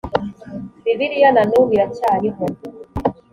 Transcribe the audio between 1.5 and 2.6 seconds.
ubu iracyariho